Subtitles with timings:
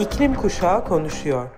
[0.00, 1.50] İklim Kuşağı konuşuyor.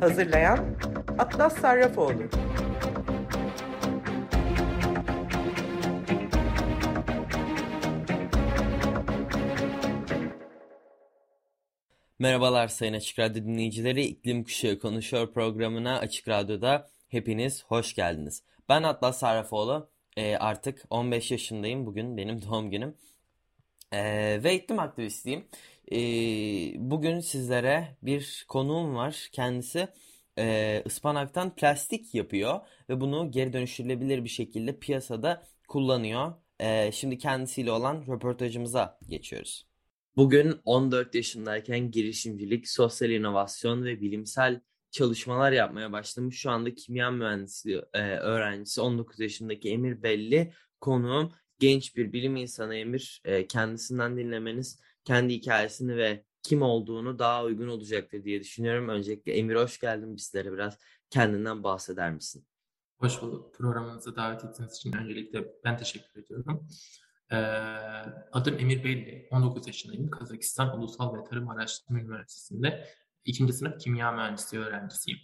[0.00, 0.76] Hazırlayan
[1.18, 2.22] Atlas Sarrafoğlu.
[12.18, 14.04] Merhabalar Sayın Açık Radyo dinleyicileri.
[14.04, 18.42] İklim Kuşağı Konuşuyor programına Açık Radyo'da hepiniz hoş geldiniz.
[18.68, 19.90] Ben Atlas Sarrafoğlu.
[20.16, 21.86] E, artık 15 yaşındayım.
[21.86, 22.96] Bugün benim doğum günüm.
[23.92, 25.44] E, ve iklim aktivistiyim.
[25.92, 25.96] E,
[26.90, 29.28] bugün sizlere bir konuğum var.
[29.32, 29.88] Kendisi
[30.38, 36.32] e, ıspanaktan plastik yapıyor ve bunu geri dönüştürülebilir bir şekilde piyasada kullanıyor.
[36.60, 39.66] E, şimdi kendisiyle olan röportajımıza geçiyoruz.
[40.16, 46.38] Bugün 14 yaşındayken girişimcilik, sosyal inovasyon ve bilimsel çalışmalar yapmaya başlamış.
[46.38, 51.32] Şu anda kimya mühendisliği e, öğrencisi 19 yaşındaki Emir Belli konuğum.
[51.62, 53.22] Genç bir bilim insanı Emir.
[53.24, 58.88] E, kendisinden dinlemeniz kendi hikayesini ve kim olduğunu daha uygun olacaktır diye düşünüyorum.
[58.88, 60.16] Öncelikle Emir hoş geldin.
[60.16, 60.78] Bizlere biraz
[61.10, 62.46] kendinden bahseder misin?
[62.98, 63.54] Hoş bulduk.
[63.54, 66.68] Programınıza davet ettiğiniz için öncelikle ben teşekkür ediyorum.
[67.30, 67.36] Ee,
[68.32, 69.28] adım Emir Belli.
[69.30, 70.10] 19 yaşındayım.
[70.10, 72.88] Kazakistan Ulusal ve Tarım Araştırma Üniversitesi'nde
[73.24, 75.20] ikinci sınıf kimya mühendisliği öğrencisiyim.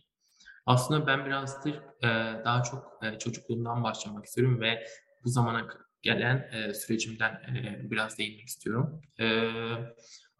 [0.66, 2.08] Aslında ben birazdır e,
[2.44, 4.84] daha çok e, çocukluğumdan başlamak istiyorum ve
[5.24, 9.02] bu zamana gelen e, sürecimden e, biraz değinmek istiyorum.
[9.20, 9.50] E,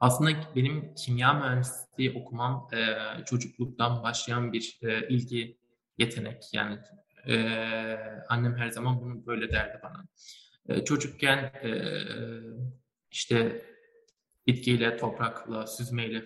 [0.01, 5.56] aslında benim kimya mühendisliği okumam e, çocukluktan başlayan bir e, ilgi,
[5.98, 6.45] yetenek.
[6.53, 6.79] Yani
[7.27, 7.36] e,
[8.29, 10.05] annem her zaman bunu böyle derdi bana.
[10.69, 11.73] E, çocukken e,
[13.11, 13.62] işte
[14.47, 16.25] bitkiyle, toprakla, süzmeyle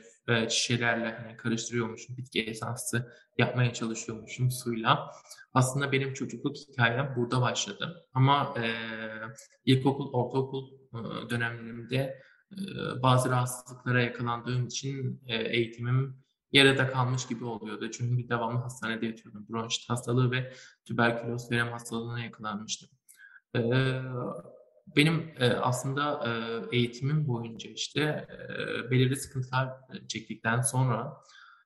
[0.49, 2.17] şişelerle hani karıştırıyormuşum.
[2.17, 5.11] Bitki esansı yapmaya çalışıyormuşum suyla.
[5.55, 8.07] Aslında benim çocukluk hikayem burada başladı.
[8.15, 8.75] Ama e,
[9.65, 12.23] ilkokul, ortaokul e, dönemlerimde
[12.53, 12.57] e,
[13.03, 16.23] bazı rahatsızlıklara yakalandığım için e, eğitimim
[16.53, 17.91] yarıda kalmış gibi oluyordu.
[17.91, 19.47] Çünkü bir devamlı hastanede yatıyordum.
[19.49, 20.53] Bronşit hastalığı ve
[20.85, 22.89] tüberküloz verem hastalığına yakalanmıştım.
[23.57, 23.61] E,
[24.97, 26.25] benim e, aslında
[26.73, 29.69] e, eğitimim boyunca işte e, belirli sıkıntılar
[30.09, 31.13] çektikten sonra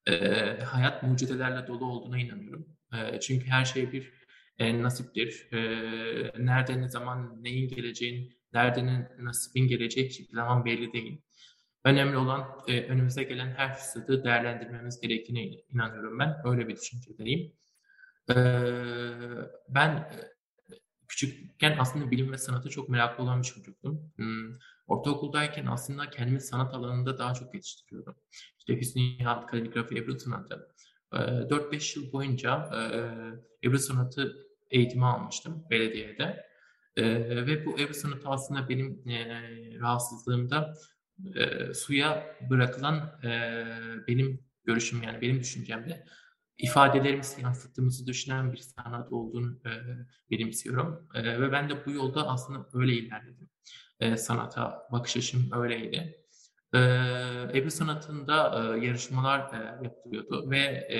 [0.07, 0.15] e,
[0.61, 2.67] hayat mucizelerle dolu olduğuna inanıyorum.
[2.93, 4.13] E, çünkü her şey bir
[4.59, 5.53] e, nasiptir.
[5.53, 5.59] E,
[6.45, 11.23] nerede ne zaman neyin geleceğin, nerede ne nasibin geleceği hiçbir zaman belli değil.
[11.85, 16.37] Önemli olan e, önümüze gelen her fırsatı değerlendirmemiz gerektiğine inanıyorum ben.
[16.45, 17.53] Öyle bir düşüncedeyim.
[18.31, 18.35] E,
[19.69, 20.11] ben
[21.09, 24.13] küçükken aslında bilim ve sanata çok meraklı olan bir çocuktum.
[24.17, 24.53] Hmm,
[24.87, 28.15] ortaokuldayken aslında kendimi sanat alanında daha çok geliştiriyordum.
[28.59, 30.69] İşte Hüsnü Nihat, kaligrafi, ebru sanatı.
[31.13, 32.71] 4-5 yıl boyunca
[33.65, 34.37] ebru sanatı
[34.71, 36.47] eğitimi almıştım belediyede.
[37.47, 39.03] Ve bu ebru sanatı aslında benim
[39.81, 40.75] rahatsızlığımda
[41.75, 43.21] suya bırakılan
[44.09, 46.05] benim görüşüm yani benim düşüncemde
[46.59, 49.71] ifadelerimizi yansıttığımızı düşünen bir sanat olduğunu e,
[50.31, 51.09] benimsiyorum.
[51.15, 53.51] E, ve ben de bu yolda aslında öyle ilerledim.
[54.01, 56.27] E, sanata bakış açım öyleydi.
[56.75, 56.79] E,
[57.55, 58.35] Ebru sanatında
[58.77, 60.99] e, yarışmalar e, yapılıyordu ve e,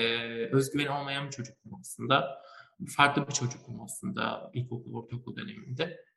[0.51, 2.41] özgüveni olmayan bir çocuktum aslında.
[2.87, 6.07] Farklı bir çocuktum aslında ilkokul, ortaokul döneminde.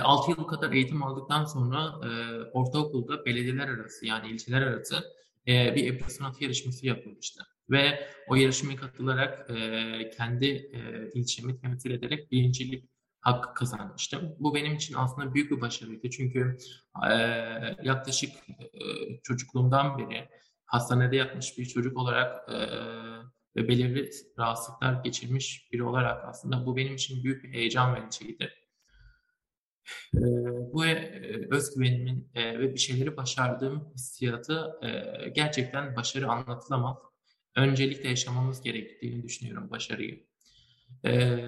[0.00, 5.04] 6 yıl kadar eğitim aldıktan sonra e, ortaokulda belediyeler arası yani ilçeler arası
[5.48, 7.44] e, bir Ebru sanatı yarışması yapılmıştı.
[7.70, 12.90] Ve o yarışmaya katılarak e, kendi e, ilçemi temsil ederek birincilik
[13.20, 14.36] hakkı kazanmıştım.
[14.38, 16.10] Bu benim için aslında büyük bir başarıydı.
[16.10, 16.58] Çünkü
[17.10, 17.14] e,
[17.82, 18.66] yaklaşık e,
[19.22, 20.28] çocukluğumdan beri
[20.66, 22.56] hastanede yatmış bir çocuk olarak e,
[23.56, 28.50] ve belirli rahatsızlıklar geçirmiş biri olarak aslında bu benim için büyük bir heyecan vericiydi.
[30.14, 30.20] E,
[30.72, 36.96] bu e, özgüvenimin e, ve bir şeyleri başardığım hissiyatı e, gerçekten başarı anlatılamaz
[37.58, 40.28] öncelikle yaşamamız gerektiğini düşünüyorum başarıyı.
[41.04, 41.38] Ee,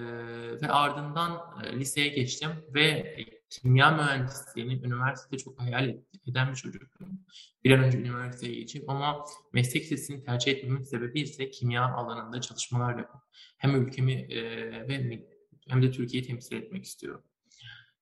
[0.63, 3.17] ve ardından e, liseye geçtim ve
[3.51, 5.97] kimya mühendisliğini üniversitede çok hayal
[6.27, 7.21] eden bir çocuktum.
[7.65, 12.99] Bir an önce üniversiteye geçip ama meslek lisesini tercih etmemin sebebi ise kimya alanında çalışmalar
[12.99, 13.21] yapıp
[13.59, 14.43] hem ülkemi e,
[14.89, 15.27] ve
[15.69, 17.25] hem de Türkiye'yi temsil etmek istiyorum.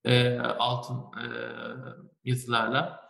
[0.04, 1.24] E, altın e,
[2.24, 3.00] yazılarla.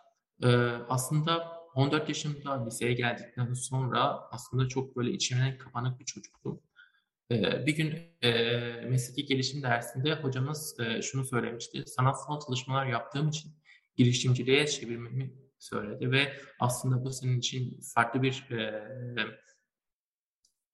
[0.43, 0.49] E,
[0.89, 6.61] aslında 14 yaşımda liseye geldikten sonra aslında çok böyle içimden kapanık bir çocuktum.
[7.31, 8.31] Ee, bir gün e,
[8.89, 11.85] mesleki gelişim dersinde hocamız e, şunu söylemişti.
[11.87, 13.53] Sanatsal çalışmalar yaptığım için
[13.97, 18.85] girişimciliğe çevirmemi söyledi ve aslında bu senin için farklı bir e,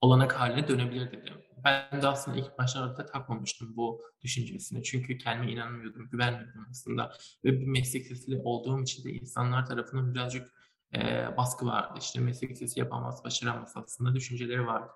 [0.00, 1.32] olanak haline dönebilir dedi.
[1.64, 4.82] Ben de aslında ilk başlarda takmamıştım bu düşüncesini.
[4.82, 7.12] Çünkü kendime inanmıyordum, güvenmiyordum aslında.
[7.44, 8.06] Ve bir meslek
[8.44, 10.63] olduğum için de insanlar tarafından birazcık
[10.96, 11.98] e, baskı vardı.
[12.00, 14.92] İşte meslek sesi yapamaz, başaramaz aslında düşünceleri vardı.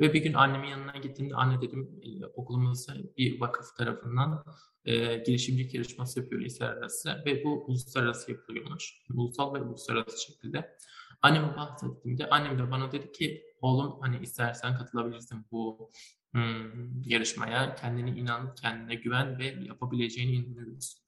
[0.00, 4.44] Ve bir gün annemin yanına gittiğimde anne dedim e, okulumuzda bir vakıf tarafından
[4.84, 9.02] e, girişimcilik yarışması yapıyor lise arası ve bu uluslararası yapılıyormuş.
[9.14, 10.76] Ulusal ve uluslararası şekilde.
[11.22, 15.90] Anneme bahsettiğimde annem de bana dedi ki oğlum hani istersen katılabilirsin bu
[16.32, 17.74] hmm, yarışmaya.
[17.74, 21.07] Kendine inan, kendine güven ve yapabileceğine inanıyoruz.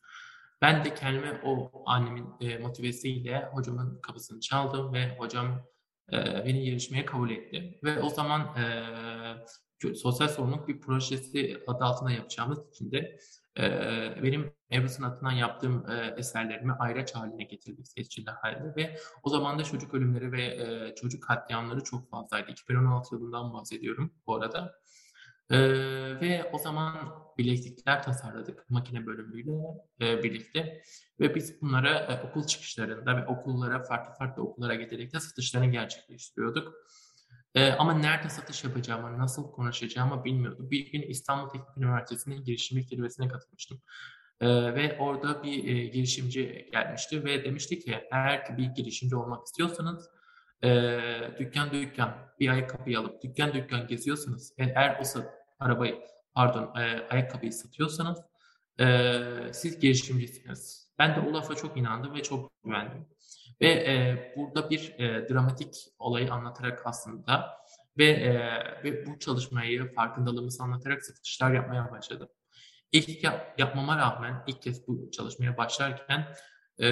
[0.63, 5.63] Ben de kendime o annemin e, motivesiyle hocamın kapısını çaldım ve hocam
[6.13, 7.79] e, beni yarışmaya kabul etti.
[7.85, 13.19] Ve o zaman e, sosyal sorumluluk bir projesi adı altında yapacağımız için de
[13.59, 13.63] e,
[14.23, 19.65] benim Ebru Sanatı'ndan yaptığım e, eserlerimi ayraç haline getirdik seçili halde ve o zaman da
[19.65, 22.51] çocuk ölümleri ve e, çocuk katliamları çok fazlaydı.
[22.51, 24.81] 2016 yılından bahsediyorum bu arada.
[25.51, 25.59] Ee,
[26.21, 26.95] ve o zaman
[27.41, 29.53] bileklikler tasarladık makine bölümüyle
[30.01, 30.83] e, birlikte
[31.21, 36.75] ve biz bunlara e, okul çıkışlarında ve okullara farklı farklı okullara giderek de satışlarını gerçekleştiriyorduk.
[37.55, 40.71] E, ama nerede satış yapacağımı, nasıl konuşacağımı bilmiyordum.
[40.71, 43.81] Bir gün İstanbul Teknik Üniversitesi'nin girişimcilik zirvesine katılmıştım.
[44.41, 50.11] E, ve orada bir e, girişimci gelmişti ve demişti ki eğer bir girişimci olmak istiyorsanız
[50.65, 51.01] e,
[51.39, 55.21] dükkan dükkan bir ayakkabı alıp dükkan dükkan geziyorsanız eğer o
[55.59, 56.01] arabayı
[56.41, 58.19] pardon e, ayakkabıyı satıyorsanız
[58.81, 59.23] e,
[59.53, 60.91] siz girişimcisiniz.
[60.99, 63.07] Ben de o lafa çok inandım ve çok güvendim.
[63.61, 67.51] Ve e, burada bir e, dramatik olayı anlatarak aslında
[67.99, 68.33] ve, e,
[68.85, 72.29] ve bu çalışmayı farkındalığımızı anlatarak satışlar yapmaya başladım.
[72.93, 76.35] İlk yap, yapmama rağmen ilk kez bu çalışmaya başlarken
[76.83, 76.91] e,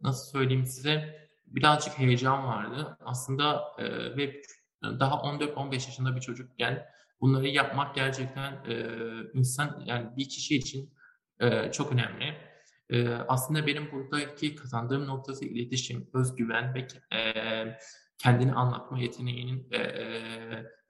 [0.00, 2.98] nasıl söyleyeyim size birazcık heyecan vardı.
[3.04, 4.42] Aslında e, ve
[4.82, 6.93] daha 14-15 yaşında bir çocukken
[7.24, 8.86] Bunları yapmak gerçekten e,
[9.34, 10.94] insan yani bir kişi için
[11.40, 12.34] e, çok önemli.
[12.90, 16.86] E, aslında benim buradaki kazandığım noktası iletişim, özgüven ve
[17.16, 17.78] e,
[18.18, 20.04] kendini anlatma yeteneğinin e, e,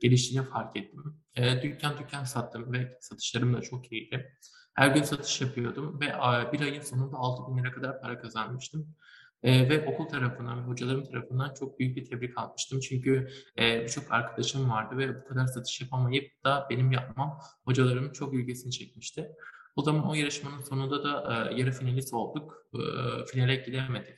[0.00, 1.22] geliştiğini fark ettim.
[1.36, 4.32] E, dükkan dükkan sattım ve satışlarım da çok iyiydi.
[4.74, 6.06] Her gün satış yapıyordum ve
[6.52, 8.96] bir ayın sonunda 6 bin lira kadar para kazanmıştım.
[9.44, 12.80] E, ve okul tarafından ve hocalarım tarafından çok büyük bir tebrik almıştım.
[12.80, 18.34] Çünkü e, birçok arkadaşım vardı ve bu kadar satış yapamayıp da benim yapmam hocalarımın çok
[18.34, 19.28] ilgisini çekmişti.
[19.76, 22.66] O zaman o yarışmanın sonunda da e, yarı finalist olduk.
[22.74, 22.78] E,
[23.26, 24.14] finale gidemedik.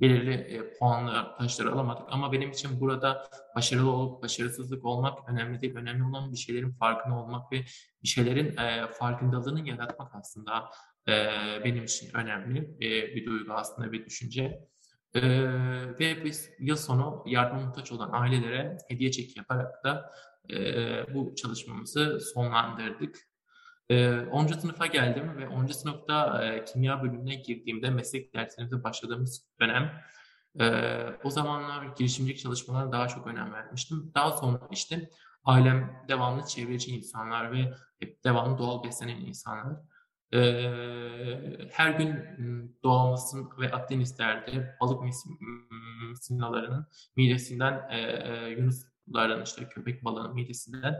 [0.00, 2.06] Belirli e, puanlar, taşları alamadık.
[2.10, 5.76] Ama benim için burada başarılı olup başarısızlık olmak önemli değil.
[5.76, 7.64] Önemli olan bir şeylerin farkında olmak ve
[8.02, 10.70] bir şeylerin e, farkındalığını yaratmak aslında
[11.64, 14.60] benim için önemli bir duygu aslında bir düşünce.
[16.00, 20.12] ve biz yıl sonu yardım muhtaç olan ailelere hediye çeki yaparak da
[21.14, 23.16] bu çalışmamızı sonlandırdık.
[23.90, 24.46] 10.
[24.46, 25.66] sınıfa geldim ve 10.
[25.66, 30.02] sınıfta kimya bölümüne girdiğimde meslek derslerimize başladığımız dönem
[31.24, 34.12] o zamanlar girişimcilik çalışmalarına daha çok önem vermiştim.
[34.14, 35.10] Daha sonra işte
[35.44, 39.76] ailem devamlı çevreci insanlar ve hep devamlı doğal beslenen insanlar.
[41.70, 42.16] Her gün
[42.82, 45.02] doğamızın ve Akdenizlerde balık
[46.10, 46.86] misinalarının
[47.16, 47.90] midesinden,
[48.50, 50.94] yunusların işte köpek balığının midesinden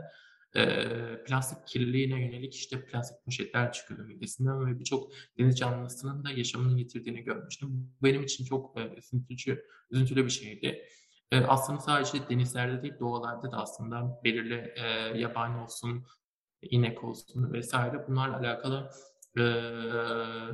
[1.27, 7.23] plastik kirliliğine yönelik işte plastik poşetler çıkıyor midesinden ve birçok deniz canlısının da yaşamını yitirdiğini
[7.23, 7.69] görmüştüm.
[7.71, 10.83] Bu benim için çok üzüntülü, üzüntülü bir şeydi.
[11.47, 14.73] Aslında sadece denizlerde değil doğalarda da aslında belirli
[15.19, 16.05] yabani olsun,
[16.61, 18.89] inek olsun vesaire bunlarla alakalı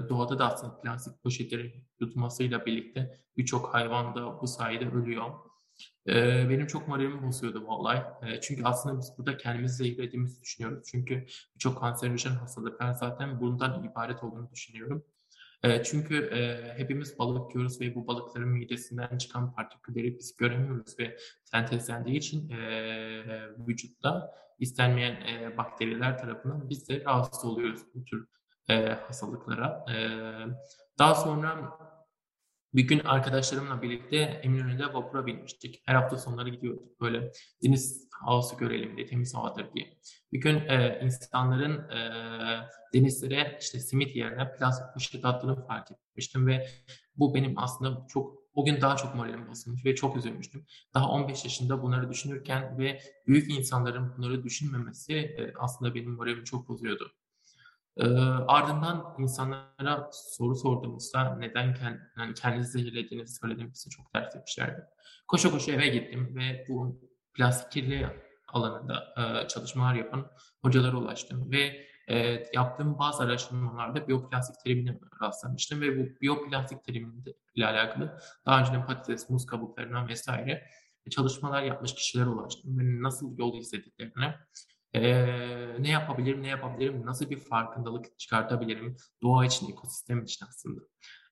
[0.10, 5.32] doğada da aslında plastik poşetlerin yutmasıyla birlikte birçok hayvan da bu sayede ölüyor.
[6.50, 8.04] benim çok moralimi bozuyordu bu olay.
[8.42, 10.88] çünkü aslında biz burada kendimizi zehirlediğimizi düşünüyoruz.
[10.92, 11.26] Çünkü
[11.56, 15.06] birçok kanserojen hastalıklar zaten bundan ibaret olduğunu düşünüyorum.
[15.84, 16.32] çünkü
[16.78, 22.54] hepimiz balık yiyoruz ve bu balıkların midesinden çıkan partikülleri biz göremiyoruz ve sentezlendiği için
[23.68, 25.18] vücutta istenmeyen
[25.58, 28.28] bakteriler tarafından biz de rahatsız oluyoruz bu tür
[28.70, 29.86] e, hastalıklara.
[29.94, 29.98] E,
[31.00, 31.80] daha sonra
[32.74, 35.82] bir gün arkadaşlarımla birlikte Eminönü'nde vapura binmiştik.
[35.86, 37.32] Her hafta sonları gidiyorduk böyle
[37.64, 39.98] deniz havası görelim diye, temiz havadır diye.
[40.32, 42.00] Bir gün e, insanların e,
[42.94, 46.68] denizlere işte simit yerine plastik poşet attığını fark etmiştim ve
[47.16, 50.66] bu benim aslında çok o gün daha çok moralim basılmış ve çok üzülmüştüm.
[50.94, 56.68] Daha 15 yaşında bunları düşünürken ve büyük insanların bunları düşünmemesi e, aslında benim moralimi çok
[56.70, 57.12] bozuyordu.
[57.98, 58.06] E,
[58.48, 64.82] ardından insanlara soru sorduğumuzda neden kend, yani kendinizi zehirlediğinizi söylediğimizde çok dert etmişlerdi.
[65.28, 67.02] Koşa koşa eve gittim ve bu
[67.34, 68.08] plastik kirli
[68.48, 70.32] alanında e, çalışmalar yapan
[70.62, 78.20] hocalara ulaştım ve e, yaptığım bazı araştırmalarda biyoplastik terimine rastlamıştım ve bu biyoplastik terimiyle alakalı
[78.46, 80.68] daha önce patates, muz kabuklarından vesaire
[81.12, 84.34] çalışmalar yapmış kişilere ulaştım ve nasıl yol izlediklerini,
[85.80, 90.82] ne yapabilirim, ne yapabilirim, nasıl bir farkındalık çıkartabilirim doğa için, ekosistem için aslında.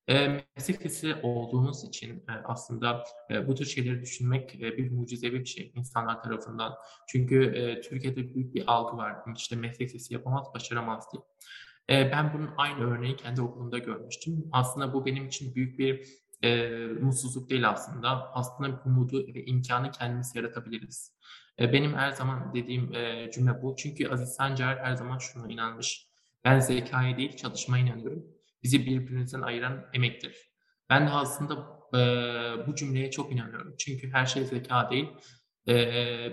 [0.08, 5.40] E, meslek lisesi olduğumuz için e, aslında e, bu tür şeyleri düşünmek e, bir mucizevi
[5.40, 6.74] bir şey insanlar tarafından.
[7.08, 9.16] Çünkü e, Türkiye'de büyük bir algı var.
[9.36, 11.24] İşte meslek lisesi yapamaz, başaramaz diye.
[11.90, 14.50] E, ben bunun aynı örneği kendi okulumda görmüştüm.
[14.52, 16.08] Aslında bu benim için büyük bir
[16.44, 16.70] e,
[17.02, 18.34] mutsuzluk değil aslında.
[18.34, 21.16] Aslında umudu ve imkanı kendimiz yaratabiliriz.
[21.62, 22.92] Benim her zaman dediğim
[23.34, 23.76] cümle bu.
[23.78, 26.08] Çünkü Aziz Sancar her zaman şuna inanmış.
[26.46, 28.24] Ben zekaya değil çalışmaya inanıyorum
[28.64, 30.52] bizi birbirimizden ayıran emektir.
[30.90, 31.58] Ben de aslında
[32.68, 33.76] bu cümleye çok inanıyorum.
[33.80, 35.08] Çünkü her şey zeka değil.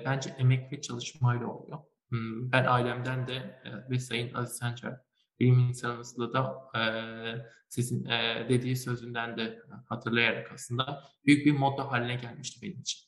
[0.04, 1.78] Bence emek ve çalışmayla oluyor.
[2.08, 5.00] Hmm, ben ailemden de ve Sayın Aziz Sancar
[5.40, 6.82] bilim insanımızla da e,
[7.68, 13.07] sizin e, dediği sözünden de hatırlayarak aslında büyük bir motto haline gelmişti benim için.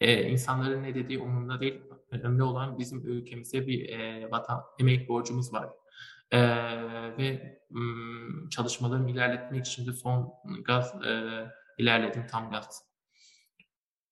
[0.00, 1.80] E, insanların ne dediği umurumda değil.
[2.10, 5.68] Önemli olan bizim ülkemize bir e, vatan, emek borcumuz var.
[6.30, 6.40] E,
[7.18, 7.60] ve
[8.50, 10.32] çalışmalarımı ilerletmek için de son
[10.64, 11.44] gaz e,
[11.78, 12.84] ilerledim tam gaz.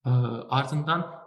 [0.06, 0.10] E,
[0.48, 1.18] ardından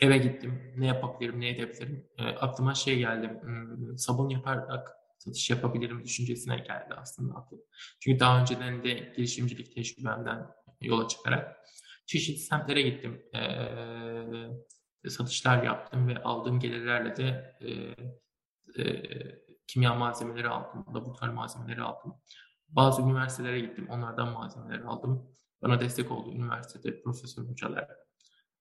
[0.00, 0.72] eve gittim.
[0.76, 2.08] Ne yapabilirim, ne edebilirim?
[2.18, 3.40] E, aklıma şey geldi.
[3.96, 7.60] Sabun yaparak satış yapabilirim düşüncesine geldi aslında aklım.
[8.00, 10.46] Çünkü daha önceden de girişimcilik tecrübemden
[10.80, 11.56] yola çıkarak
[12.06, 13.22] çeşitli semtlere gittim.
[15.04, 17.70] E, satışlar yaptım ve aldığım gelirlerle de e,
[18.82, 19.06] e,
[19.66, 22.14] kimya malzemeleri aldım, laboratuvar malzemeleri aldım.
[22.68, 25.36] Bazı üniversitelere gittim, onlardan malzemeleri aldım.
[25.62, 28.05] Bana destek oldu üniversitede profesör hocalar.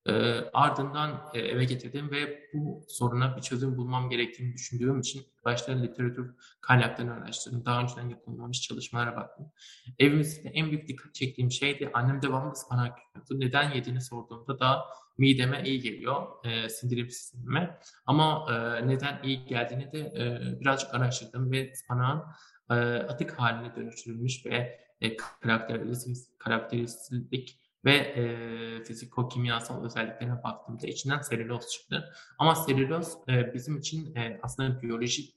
[0.07, 0.13] E,
[0.53, 6.35] ardından e, eve getirdim ve bu soruna bir çözüm bulmam gerektiğini düşündüğüm için başta literatür
[6.61, 7.65] kaynaklarını araştırdım.
[7.65, 9.51] Daha önceden yapılmamış çalışmalara baktım.
[9.99, 13.39] Evimizde en büyük dikkat çektiğim şey de annem devamlı ıspanak yiyordu.
[13.39, 14.85] Neden yediğini sorduğumda da
[15.17, 17.79] mideme iyi geliyor, e, sindirim sistemime.
[18.05, 22.23] Ama e, neden iyi geldiğini de e, birazcık araştırdım ve ıspanağın
[22.69, 31.67] e, atık haline dönüştürülmüş ve e, karakteristik, karakteristik ve e, fiziko-kimyasal özelliklerine baktığımda içinden selüloz
[31.67, 32.13] çıktı.
[32.39, 35.35] Ama selüloz e, bizim için e, aslında biyolojik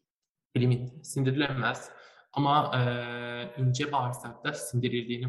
[0.55, 1.91] bilimin sindirilemez
[2.33, 5.27] ama e, ince bağırsakta sindirildiğini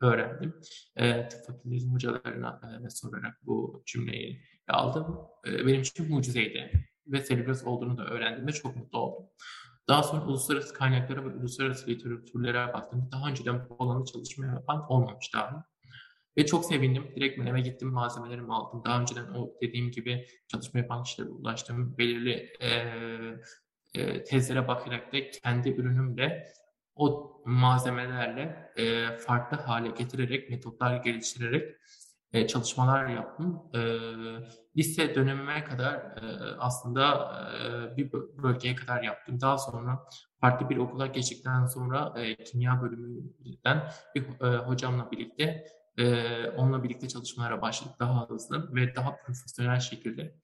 [0.00, 0.60] öğrendim.
[0.96, 5.18] E, tıp fakültesi hocalarına e, sorarak bu cümleyi aldım.
[5.46, 9.26] E, benim için mucizeydi ve selüloz olduğunu da öğrendiğimde çok mutlu oldum.
[9.88, 13.08] Daha sonra uluslararası kaynaklara ve uluslararası literatürlere baktım.
[13.12, 15.64] Daha önceden bu alanda çalışma yapan olmamış daha.
[16.36, 17.12] Ve çok sevindim.
[17.16, 18.82] Direkt ben eve gittim, malzemelerimi aldım.
[18.84, 21.98] Daha önceden o dediğim gibi çalışma yapan kişilere ulaştım.
[21.98, 22.70] Belirli e,
[23.94, 26.52] e, tezlere bakarak da kendi ürünümle
[26.94, 31.76] o malzemelerle e, farklı hale getirerek, metotlar geliştirerek
[32.32, 33.62] e, çalışmalar yaptım.
[33.74, 33.80] E,
[34.76, 39.40] lise dönemime kadar e, aslında e, bir bölgeye kadar yaptım.
[39.40, 40.04] Daha sonra
[40.40, 45.64] farklı bir okula geçtikten sonra e, kimya bölümünden bir e, hocamla birlikte
[45.98, 50.34] e, onunla birlikte çalışmalara başladık daha hızlı ve daha profesyonel şekilde.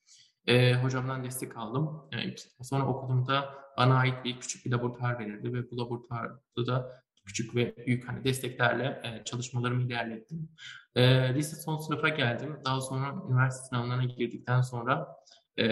[0.46, 2.08] E, hocamdan destek aldım.
[2.12, 7.54] Yani sonra okulumda bana ait bir küçük bir laboratuvar verildi ve bu laboratuvarda da küçük
[7.54, 10.48] ve büyük hani desteklerle e, çalışmalarımı ilerlettim.
[10.94, 12.56] E, lise son sınıfa geldim.
[12.64, 15.16] Daha sonra üniversite sınavlarına girdikten sonra
[15.58, 15.66] e,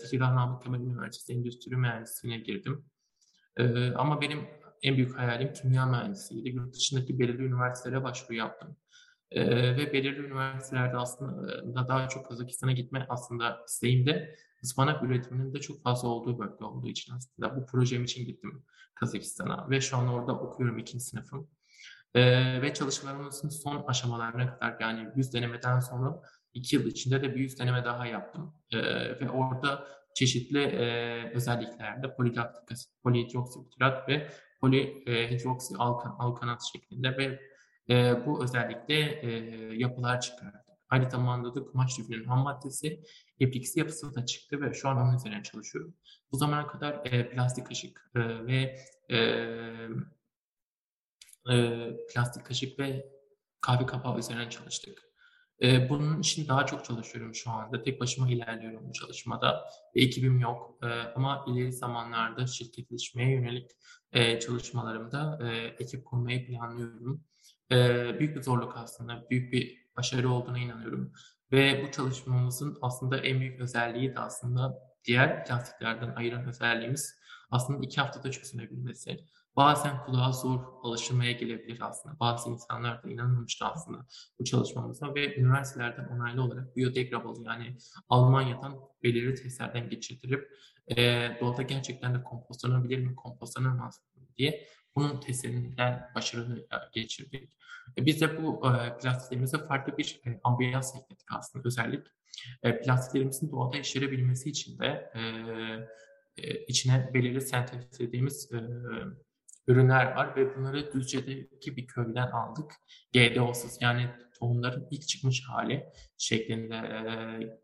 [0.00, 2.84] Tekirdağ Namık Kemal Üniversitesi Endüstri Mühendisliğine girdim.
[3.56, 4.48] E, ama benim
[4.82, 6.48] en büyük hayalim kimya mühendisiydi.
[6.48, 8.76] Yurt dışındaki belirli üniversitelere başvuru yaptım.
[9.30, 14.34] Ee, ve belirli üniversitelerde aslında daha çok Kazakistan'a gitme aslında isteğimde
[14.64, 19.70] ıspanak üretiminin de çok fazla olduğu bölge olduğu için aslında bu projem için gittim Kazakistan'a
[19.70, 21.50] ve şu an orada okuyorum ikinci sınıfım.
[22.14, 26.22] Ee, ve çalışmalarımızın son aşamalarına kadar yani 100 denemeden sonra
[26.54, 28.54] 2 yıl içinde de bir 100 deneme daha yaptım.
[28.72, 28.78] Ee,
[29.20, 32.14] ve orada çeşitli e, özelliklerde
[33.02, 37.40] polihidroksibutirat ve polihidroksi alkan, alkanat şeklinde ve
[37.94, 39.30] e, bu özellikle e,
[39.76, 40.70] yapılar çıkardı.
[40.88, 43.02] Aynı zamanda da kumaş lifinin ham maddesi
[43.40, 45.94] epliksi yapısı da çıktı ve şu an onun üzerine çalışıyorum.
[46.32, 48.76] Bu zamana kadar e, plastik kaşık e, ve
[49.10, 49.16] e,
[51.50, 53.10] e, plastik kaşık ve
[53.60, 55.09] kahve kapağı üzerine çalıştık.
[55.62, 57.82] E, bunun için daha çok çalışıyorum şu anda.
[57.82, 59.64] Tek başıma ilerliyorum bu çalışmada.
[59.94, 60.78] Bir ekibim yok.
[60.82, 63.70] E, ama ileri zamanlarda şirketleşmeye yönelik
[64.12, 67.24] e, çalışmalarımda e, ekip kurmayı planlıyorum.
[67.72, 67.76] E,
[68.18, 69.26] büyük bir zorluk aslında.
[69.30, 71.12] Büyük bir başarı olduğuna inanıyorum.
[71.52, 77.14] Ve bu çalışmamızın aslında en büyük özelliği de aslında diğer plastiklerden ayıran özelliğimiz
[77.50, 79.16] aslında iki haftada çözülebilmesi.
[79.56, 82.20] Bazen kulağa zor alışılmaya gelebilir aslında.
[82.20, 84.06] Bazı insanlar da inanmamıştı aslında
[84.38, 87.76] bu çalışmamıza ve üniversitelerden onaylı olarak biodegradable yani
[88.08, 90.48] Almanya'dan belirli testlerden geçirtilip
[90.96, 90.96] e,
[91.40, 94.66] doğada gerçekten de kompostlanabilir mi, kompostlanamaz mı diye
[94.96, 97.56] bunun testlerinden başarılı geçirdik.
[97.98, 102.06] E, biz de bu e, plastiklerimize farklı bir e, ambiyans ekledik aslında özellik.
[102.62, 108.58] E, plastiklerimizin doğada işleyebilmesi için de e, içine belirli sentezlediğimiz e,
[109.70, 112.72] ürünler var ve bunları Düzce'deki bir köyden aldık.
[113.12, 114.10] GDO'suz yani
[114.40, 115.86] tohumların ilk çıkmış hali
[116.18, 117.02] şeklinde e,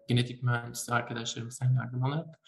[0.09, 2.41] genetik mühendisi arkadaşlarımızdan yardım alarak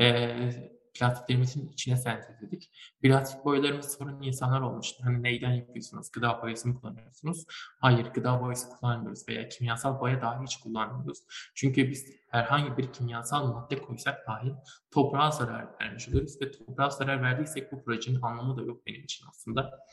[0.00, 2.70] e, plastiklerimizin içine sentezledik.
[3.02, 5.04] Plastik boyalarımız sorun insanlar olmuştu.
[5.04, 6.10] Hani neyden yapıyorsunuz?
[6.12, 7.44] Gıda boyası mı kullanıyorsunuz?
[7.80, 11.18] Hayır, gıda boyası kullanmıyoruz veya kimyasal boya dahi hiç kullanmıyoruz.
[11.54, 14.54] Çünkü biz herhangi bir kimyasal madde koysak dahi
[14.90, 19.26] toprağa zarar vermiş oluruz ve toprağa zarar verdiysek bu projenin anlamı da yok benim için
[19.28, 19.86] aslında.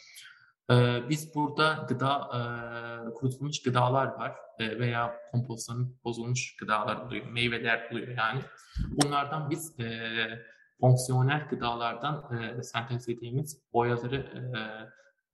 [0.72, 7.92] Ee, biz burada gıda, e, kurutulmuş gıdalar var e, veya kompostlanıp bozulmuş gıdalar oluyor, meyveler
[7.92, 8.42] oluyor yani.
[8.88, 9.86] Bunlardan biz e,
[10.84, 14.42] fonksiyonel gıdalardan e, sentezlediğimiz boyaları e,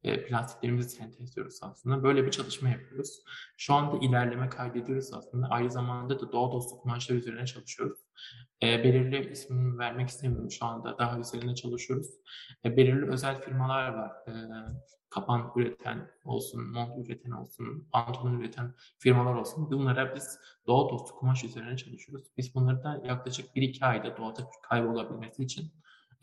[0.03, 2.03] e, plastiklerimizi sentezliyoruz aslında.
[2.03, 3.23] Böyle bir çalışma yapıyoruz.
[3.57, 5.47] Şu anda ilerleme kaydediyoruz aslında.
[5.47, 7.99] Aynı zamanda da doğa dostu kumaşlar üzerine çalışıyoruz.
[8.63, 10.97] E, belirli ismini vermek istemiyorum şu anda.
[10.97, 12.07] Daha üzerine çalışıyoruz.
[12.65, 14.11] E, belirli özel firmalar var.
[14.27, 14.33] E,
[15.09, 19.71] kapan üreten olsun, mont üreten olsun, pantolon üreten firmalar olsun.
[19.71, 22.27] Bunlara biz doğa dostu kumaş üzerine çalışıyoruz.
[22.37, 25.71] Biz bunları da yaklaşık 1-2 ayda doğada kaybolabilmesi için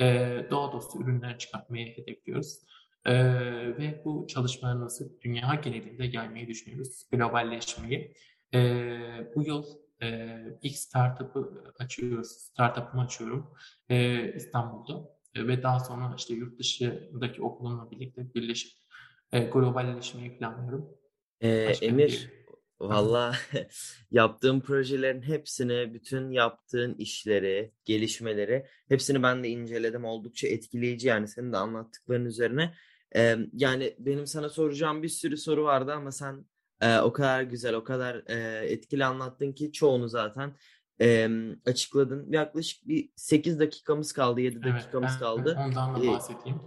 [0.01, 2.59] e, doğa dostu ürünler çıkartmayı hedefliyoruz.
[3.07, 3.15] E,
[3.79, 7.07] ve bu çalışmalarımızı dünya genelinde yaymayı düşünüyoruz.
[7.13, 8.15] Globalleşmeyi.
[8.55, 8.61] E,
[9.35, 9.65] bu yıl
[10.03, 12.29] e, ilk startup'ı açıyoruz.
[12.29, 13.55] Startup'ımı açıyorum
[13.89, 18.73] e, İstanbul'da ve daha sonra işte yurt dışındaki okulumla birlikte birleşip
[19.33, 20.89] e, globalleşmeyi planlıyorum.
[21.41, 22.31] Ee, Emir,
[22.81, 23.35] valla
[24.11, 30.05] yaptığım projelerin hepsini, bütün yaptığın işleri, gelişmeleri hepsini ben de inceledim.
[30.05, 32.75] Oldukça etkileyici yani senin de anlattıkların üzerine.
[33.17, 36.45] Ee, yani benim sana soracağım bir sürü soru vardı ama sen
[36.81, 40.57] e, o kadar güzel, o kadar e, etkili anlattın ki çoğunu zaten
[41.01, 41.29] e,
[41.67, 42.33] açıkladın.
[42.33, 45.59] Yaklaşık bir 8 dakikamız kaldı, 7 evet, dakikamız ben, kaldı.
[45.67, 46.61] ondan da bahsedeyim.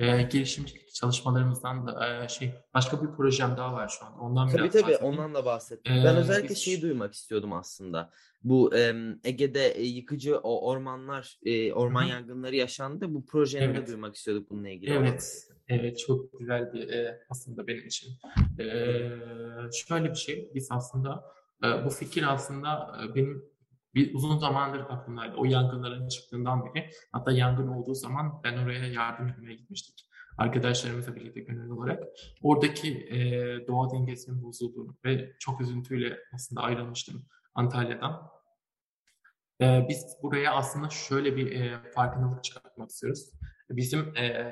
[0.00, 4.18] Ee, girişimcilik çalışmalarımızdan da e, şey başka bir projem daha var şu an.
[4.18, 5.14] Ondan tabii biraz tabii bahsedeyim.
[5.14, 5.92] ondan da bahsettim.
[5.92, 6.58] Ee, ben özellikle biz...
[6.58, 8.10] şeyi duymak istiyordum aslında.
[8.44, 12.10] Bu e, Ege'de e, yıkıcı o ormanlar, e, orman Hı-hı.
[12.10, 13.14] yangınları yaşandı.
[13.14, 13.76] Bu projeyi evet.
[13.76, 14.90] de duymak istiyorduk bununla ilgili.
[14.90, 15.46] Evet.
[15.68, 18.10] Evet çok güzel bir e, aslında benim için.
[18.58, 18.64] E,
[19.72, 21.24] şöyle bir şey biz aslında
[21.64, 23.44] e, bu fikir aslında e, benim
[23.94, 25.36] bir uzun zamandır aklımdaydı.
[25.36, 26.90] O yangınların çıktığından beri.
[27.12, 30.06] Hatta yangın olduğu zaman ben oraya yardım etmeye gitmiştik.
[30.38, 32.02] Arkadaşlarımızla birlikte gönüllü olarak.
[32.42, 33.18] Oradaki e,
[33.66, 38.30] doğa dengesinin bozulduğunu ve çok üzüntüyle aslında ayrılmıştım Antalya'dan.
[39.60, 43.30] E, biz buraya aslında şöyle bir e, farkındalık çıkartmak istiyoruz.
[43.70, 44.44] Bizim e,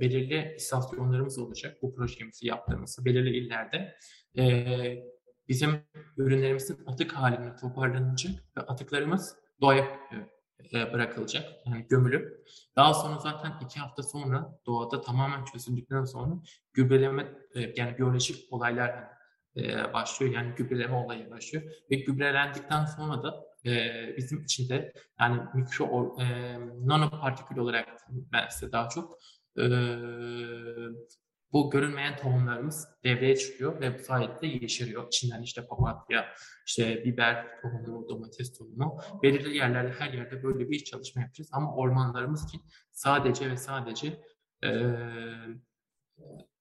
[0.00, 3.94] belirli istasyonlarımız olacak bu projemizi yaptığımız belirli illerde.
[4.38, 4.44] E,
[5.48, 5.82] bizim
[6.16, 10.00] ürünlerimizin atık halinde toparlanacak ve atıklarımız doğaya
[10.72, 11.44] e, bırakılacak.
[11.66, 16.34] Yani gömülüp daha sonra zaten iki hafta sonra doğada tamamen çözüldükten sonra
[16.72, 19.04] gübreleme e, yani biyolojik olaylar
[19.56, 20.32] e, başlıyor.
[20.34, 23.44] Yani gübreleme olayı başlıyor ve gübrelendikten sonra da
[24.16, 26.16] bizim içinde yani mikro
[26.84, 27.88] nanopartikül olarak
[28.32, 29.18] ben size daha çok
[31.54, 35.06] bu görünmeyen tohumlarımız devreye çıkıyor ve bu sayede yeşeriyor.
[35.06, 36.34] İçinden işte papatya,
[36.66, 39.00] işte biber tohumu, domates tohumu.
[39.22, 41.50] Belirli yerlerde her yerde böyle bir çalışma yapacağız.
[41.52, 42.62] Ama ormanlarımız için
[42.92, 44.22] sadece ve sadece
[44.64, 44.70] e,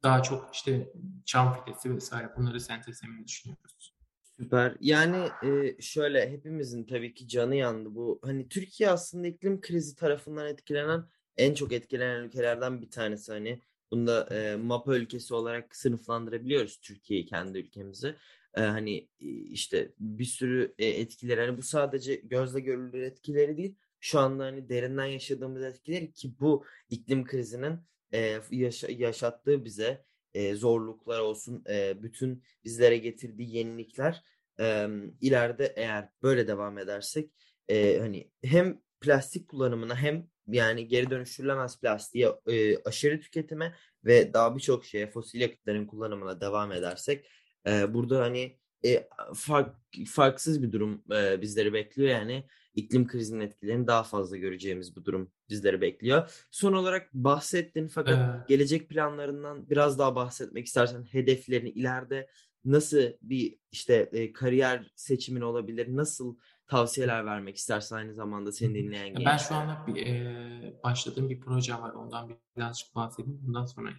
[0.03, 0.93] daha çok işte
[1.25, 3.93] çam fidesi vesaire bunları sentezlemeyi düşünüyoruz.
[4.23, 4.77] Süper.
[4.79, 8.19] Yani e, şöyle hepimizin tabii ki canı yandı bu.
[8.23, 11.05] Hani Türkiye aslında iklim krizi tarafından etkilenen
[11.37, 13.31] en çok etkilenen ülkelerden bir tanesi.
[13.31, 13.61] Hani
[13.93, 18.15] Bunda e, MAPA ülkesi olarak sınıflandırabiliyoruz Türkiye'yi kendi ülkemizi.
[18.53, 19.07] E, hani
[19.51, 23.75] işte bir sürü e, etkileri hani bu sadece gözle görülür etkileri değil.
[23.99, 27.79] Şu anda hani derinden yaşadığımız etkileri ki bu iklim krizinin
[28.13, 34.23] e, yaşa, yaşattığı bize e, zorluklar olsun, e, bütün bizlere getirdiği yenilikler
[34.59, 34.87] e,
[35.21, 37.31] ileride eğer böyle devam edersek
[37.67, 43.75] e, hani hem plastik kullanımına hem yani geri dönüştürülemez plastiğe e, aşırı tüketime
[44.05, 47.29] ve daha birçok şeye fosil yakıtların kullanımına devam edersek
[47.67, 49.75] e, burada hani e, fark,
[50.07, 52.09] farksız bir durum e, bizleri bekliyor.
[52.09, 56.45] Yani iklim krizinin etkilerini daha fazla göreceğimiz bu durum bizleri bekliyor.
[56.51, 62.27] Son olarak bahsettin fakat Ee, gelecek planlarından biraz daha bahsetmek istersen hedeflerini ileride
[62.65, 65.87] nasıl bir işte e, kariyer seçimin olabilir?
[65.95, 71.29] Nasıl tavsiyeler vermek istersen aynı zamanda seni dinleyen Ya Ben şu anda bir, e, başladığım
[71.29, 71.93] bir proje var.
[71.93, 73.39] Ondan birazcık bahsedeyim.
[73.41, 73.89] Bundan sonra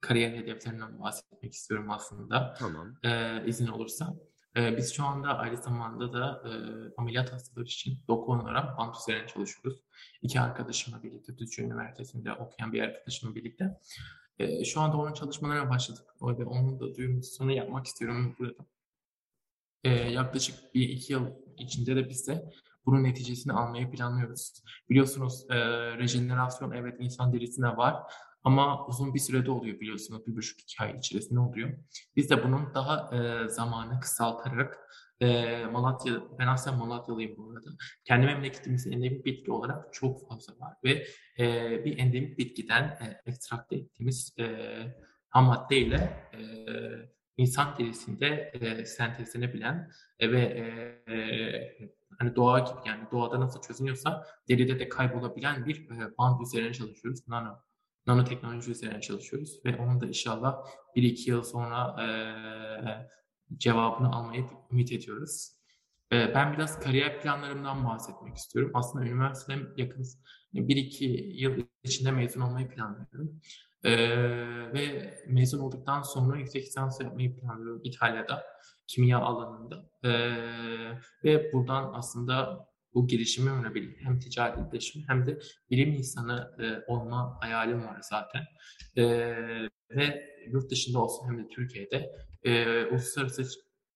[0.00, 2.54] kariyer hedeflerinden bahsetmek istiyorum aslında.
[2.58, 2.94] Tamam.
[3.02, 4.14] E, izin olursa.
[4.56, 6.52] E, biz şu anda aynı zamanda da e,
[6.96, 9.80] ameliyat hastaları için doktor olarak bant üzerine çalışıyoruz.
[10.22, 13.80] İki arkadaşımla birlikte, Düzce Üniversitesi'nde okuyan bir arkadaşımla birlikte.
[14.38, 16.04] E, şu anda onun çalışmalarına başladık.
[16.22, 18.66] Ve onun da duyurusunu yapmak istiyorum burada.
[19.84, 21.26] Ee, yaklaşık bir iki yıl
[21.58, 22.50] içinde de biz de
[22.86, 24.52] bunun neticesini almayı planlıyoruz.
[24.90, 25.56] Biliyorsunuz e,
[25.98, 28.02] rejenerasyon evet insan derisine var
[28.44, 30.26] ama uzun bir sürede oluyor biliyorsunuz.
[30.26, 31.78] Bir buçuk iki ay içerisinde oluyor.
[32.16, 34.78] Biz de bunun daha e, zamanı kısaltarak
[35.20, 37.70] e, Malatya, ben aslında Malatyalıyım bu arada.
[38.04, 41.06] Kendi memleketimizde endemik bitki olarak çok fazla var ve
[41.38, 44.46] e, bir endemik bitkiden e, ekstrakte ettiğimiz e,
[45.28, 46.40] ham maddeyle e,
[47.36, 50.62] insan derisinde e, sentezlenebilen e, ve e,
[51.14, 56.72] e, hani doğa gibi yani doğada nasıl çözünüyorsa deride de kaybolabilen bir e, band üzerine
[56.74, 57.28] çalışıyoruz.
[57.28, 57.58] Nano
[58.06, 60.56] nanoteknoloji üzerine çalışıyoruz ve onun da inşallah
[60.96, 62.08] bir iki yıl sonra e,
[63.58, 65.52] cevabını almayı ümit ediyoruz.
[66.12, 68.70] E, ben biraz kariyer planlarımdan bahsetmek istiyorum.
[68.74, 70.04] Aslında üniversiteden yakın
[70.54, 73.40] bir iki yıl içinde mezun olmayı planlıyorum.
[73.84, 78.44] Ee, ve mezun olduktan sonra yüksek lisans yapmayı planlıyorum İtalya'da
[78.86, 79.90] kimya alanında.
[80.04, 80.10] Ee,
[81.24, 85.38] ve buradan aslında bu girişimimle birlikte hem ticari iletişim hem de
[85.70, 88.42] bilim insanı e, olma hayalim var zaten.
[88.96, 92.12] Ee, ve yurt dışında olsun hem de Türkiye'de
[92.44, 93.44] e, uluslararası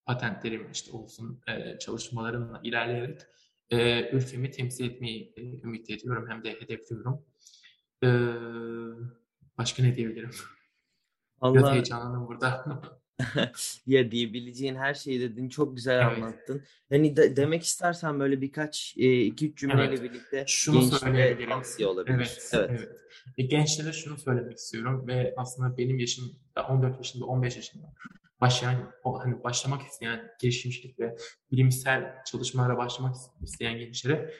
[0.06, 3.20] patentlerim işte olsun e, çalışmalarımla ilerleyerek
[3.70, 7.24] e, ülkemi temsil etmeyi e, ümit ediyorum hem de hedefliyorum.
[8.02, 8.06] Ee,
[9.60, 10.30] başka ne diyebilirim?
[11.42, 12.82] Biraz Allah heyecanlandım burada.
[13.86, 16.16] ya diyebileceğin her şeyi dedin çok güzel Evet.
[16.16, 16.64] anlattın.
[16.88, 20.02] Hani de- demek istersen böyle birkaç e, iki üç cümleyle Evet.
[20.02, 22.14] birlikte Şunu gençlere tavsiye olabilir.
[22.14, 22.70] Evet, Evet.
[22.70, 22.88] evet.
[23.38, 26.24] E, gençlere şunu söylemek istiyorum ve aslında benim yaşım
[26.56, 27.94] da 14 yaşında, 15 yaşında
[28.40, 31.16] başlayan, o hani başlamak isteyen girişimcilik ve
[31.52, 34.34] bilimsel çalışmalara başlamak isteyen gençlere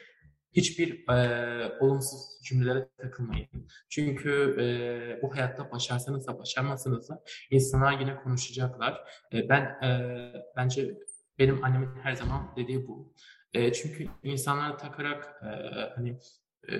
[0.53, 3.47] hiçbir e, olumsuz cümlelere takılmayın.
[3.89, 9.01] Çünkü e, bu hayatta başarsanız da başarmasanız da insanlar yine konuşacaklar.
[9.33, 10.11] E, ben e,
[10.55, 10.97] bence
[11.39, 13.13] benim annemin her zaman dediği bu.
[13.53, 15.47] E, çünkü insanlara takarak e,
[15.95, 16.19] hani
[16.67, 16.75] e,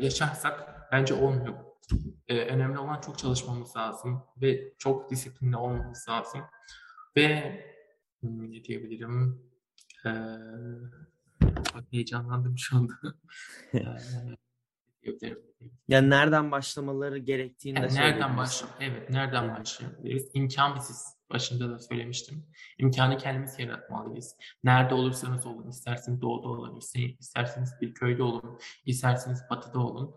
[0.00, 1.54] yaşarsak bence olmuyor.
[2.28, 6.40] E, önemli olan çok çalışmamız lazım ve çok disiplinli olmamız lazım.
[7.16, 7.60] Ve
[8.20, 9.42] hmm, ne diyebilirim?
[10.06, 10.10] E,
[11.74, 12.94] bak heyecanlandım şu anda.
[15.88, 18.36] Yani nereden başlamaları gerektiğini de Yani nereden söylediniz.
[18.36, 18.68] başla?
[18.80, 20.30] Evet, nereden başlayabiliriz?
[20.34, 21.14] İmkan biziz.
[21.30, 22.46] Başında da söylemiştim.
[22.78, 24.36] İmkanı kendimiz yaratmalıyız.
[24.64, 26.80] Nerede olursanız olun, isterseniz doğuda olun,
[27.18, 30.14] isterseniz bir köyde olun, isterseniz batıda olun.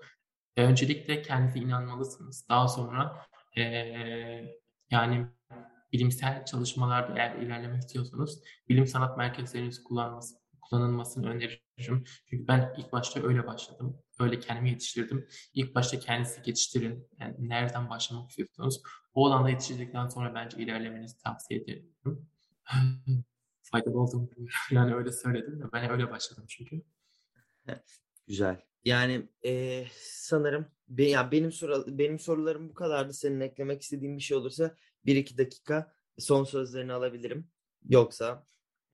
[0.56, 2.46] E, öncelikle kendinize inanmalısınız.
[2.50, 3.26] Daha sonra
[3.58, 3.62] e,
[4.92, 5.28] yani
[5.94, 10.36] bilimsel çalışmalarda eğer ilerlemek istiyorsanız bilim sanat merkezlerinizi kullanması,
[10.70, 12.04] kullanılmasını öneririm.
[12.30, 14.00] Çünkü ben ilk başta öyle başladım.
[14.20, 15.28] Öyle kendimi yetiştirdim.
[15.54, 17.08] İlk başta kendinizi yetiştirin.
[17.20, 18.82] Yani nereden başlamak istiyorsanız
[19.14, 21.96] o alanda yetiştirdikten sonra bence ilerlemenizi tavsiye ederim.
[23.62, 24.48] Faydalı bilmiyorum.
[24.72, 26.82] Yani öyle söyledim de ben öyle başladım çünkü.
[28.28, 28.62] Güzel.
[28.86, 33.14] Yani e, sanırım be, ya benim soru, benim sorularım bu kadardı.
[33.14, 34.76] Senin eklemek istediğin bir şey olursa
[35.06, 37.48] bir iki dakika son sözlerini alabilirim.
[37.90, 38.48] Yoksa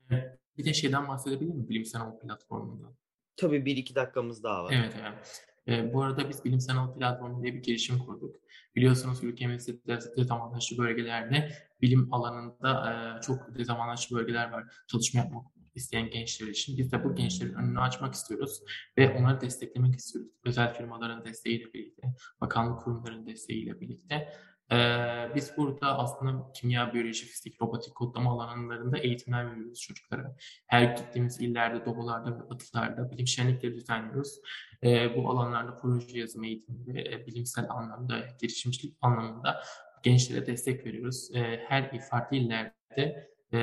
[0.09, 0.42] Evet.
[0.57, 2.95] Bir de şeyden bahsedebilir miyim Bilim Sanat platformundan?
[3.37, 4.73] tabii bir iki dakikamız daha var.
[4.77, 5.43] Evet, evet.
[5.67, 8.35] Ee, bu arada biz Bilim Sanat Platformu diye bir girişim kurduk.
[8.75, 14.63] Biliyorsunuz ülkemizde de- dezavantajlı bölgelerde bilim alanında e, çok dezavantajlı bölgeler var.
[14.87, 16.77] Çalışma yapmak isteyen gençler için.
[16.77, 18.61] Biz de bu gençlerin önünü açmak istiyoruz
[18.97, 20.31] ve onları desteklemek istiyoruz.
[20.45, 24.33] Özel firmaların desteğiyle birlikte, bakanlık kurumlarının desteğiyle birlikte.
[24.73, 30.35] Ee, biz burada aslında kimya, biyoloji, fizik, robotik kodlama alanlarında eğitimler veriyoruz çocuklara.
[30.67, 34.39] Her gittiğimiz illerde, dobularda ve atılarda bilim şenlikleri düzenliyoruz.
[34.83, 39.63] Ee, bu alanlarda proje yazımı eğitimi ve e, bilimsel anlamda, girişimcilik anlamında
[40.03, 41.29] gençlere destek veriyoruz.
[41.35, 43.59] Ee, her farklı illerde e,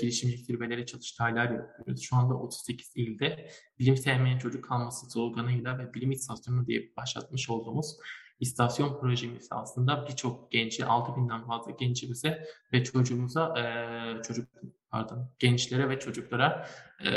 [0.00, 2.02] girişimcilik zirveleri çalıştaylar yapıyoruz.
[2.02, 7.96] Şu anda 38 ilde bilim sevmeyen çocuk kalması sloganıyla ve bilim istasyonu diye başlatmış olduğumuz
[8.40, 14.48] istasyon projemiz aslında birçok genci, 6000'den fazla gencimize ve çocuğumuza, e, çocuk
[14.90, 16.66] pardon, gençlere ve çocuklara
[17.04, 17.10] e,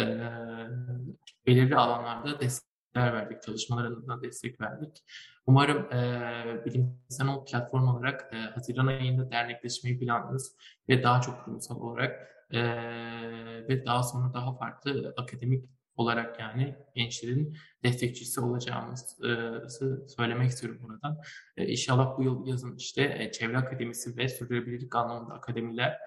[1.48, 5.04] belirli alanlarda destekler verdik, çalışmalarına destek verdik.
[5.46, 10.52] Umarım e, bilimsel o platform olarak e, Haziran ayında dernekleşmeyi planlıyoruz
[10.90, 12.62] ve daha çok kurumsal olarak e,
[13.70, 21.18] ve daha sonra daha farklı akademik olarak yani gençlerin destekçisi olacağımızı söylemek istiyorum buradan.
[21.58, 25.98] E, inşallah bu yıl yazın işte e, Çevre Akademisi ve Sürdürülebilirlik anlamında akademiler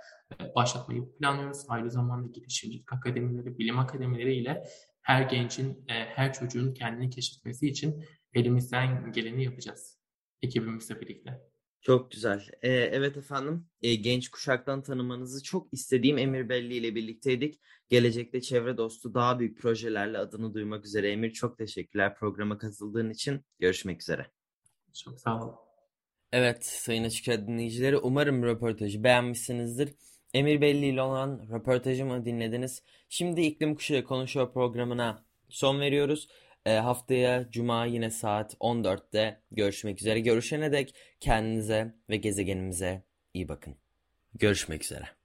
[0.41, 1.65] e, başlatmayı planlıyoruz.
[1.69, 4.63] Aynı zamanda girişimcilik akademileri, bilim akademileri ile
[5.03, 9.97] her gencin, her çocuğun kendini keşfetmesi için elimizden geleni yapacağız
[10.43, 11.46] ekibimizle birlikte.
[11.87, 12.49] Çok güzel.
[12.63, 17.61] Ee, evet efendim, e, genç kuşaktan tanımanızı çok istediğim Emir Belli ile birlikteydik.
[17.89, 23.41] Gelecekte çevre dostu daha büyük projelerle adını duymak üzere Emir çok teşekkürler programa katıldığın için.
[23.59, 24.27] Görüşmek üzere.
[24.95, 25.55] Çok sağ olun.
[26.33, 29.95] Evet sayın açık dinleyicileri umarım röportajı beğenmişsinizdir.
[30.35, 32.83] Emir Belli ile olan röportajımı dinlediniz.
[33.09, 36.29] Şimdi İklim Kuşağı Konuşuyor programına son veriyoruz.
[36.67, 40.21] E, haftaya Cuma yine saat 14'te görüşmek üzere.
[40.21, 43.03] Görüşene dek kendinize ve gezegenimize
[43.35, 43.77] iyi bakın.
[44.35, 45.16] Görüşmek üzere.